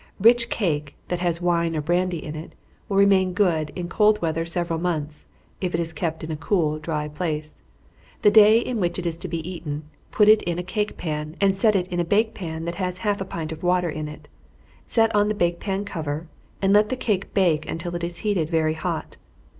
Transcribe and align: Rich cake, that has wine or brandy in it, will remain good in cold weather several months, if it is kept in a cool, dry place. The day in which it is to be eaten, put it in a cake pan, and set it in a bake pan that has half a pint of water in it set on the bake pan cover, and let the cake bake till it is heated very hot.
Rich 0.19 0.49
cake, 0.49 0.95
that 1.09 1.19
has 1.19 1.41
wine 1.43 1.75
or 1.75 1.81
brandy 1.81 2.23
in 2.25 2.33
it, 2.35 2.53
will 2.89 2.97
remain 2.97 3.33
good 3.33 3.71
in 3.75 3.87
cold 3.87 4.19
weather 4.19 4.47
several 4.47 4.79
months, 4.79 5.27
if 5.61 5.75
it 5.75 5.79
is 5.79 5.93
kept 5.93 6.23
in 6.23 6.31
a 6.31 6.35
cool, 6.35 6.79
dry 6.79 7.07
place. 7.07 7.61
The 8.23 8.31
day 8.31 8.57
in 8.59 8.79
which 8.79 8.97
it 8.97 9.05
is 9.05 9.15
to 9.17 9.27
be 9.27 9.47
eaten, 9.47 9.83
put 10.09 10.27
it 10.27 10.41
in 10.41 10.57
a 10.57 10.63
cake 10.63 10.97
pan, 10.97 11.35
and 11.39 11.53
set 11.53 11.75
it 11.75 11.85
in 11.89 11.99
a 11.99 12.03
bake 12.03 12.33
pan 12.33 12.65
that 12.65 12.75
has 12.81 12.97
half 13.05 13.21
a 13.21 13.25
pint 13.25 13.51
of 13.51 13.61
water 13.61 13.91
in 13.91 14.07
it 14.07 14.27
set 14.87 15.13
on 15.13 15.27
the 15.27 15.35
bake 15.35 15.59
pan 15.59 15.85
cover, 15.85 16.27
and 16.63 16.73
let 16.73 16.89
the 16.89 16.97
cake 16.97 17.31
bake 17.35 17.67
till 17.77 17.93
it 17.93 18.03
is 18.03 18.17
heated 18.25 18.49
very 18.49 18.73
hot. 18.73 19.17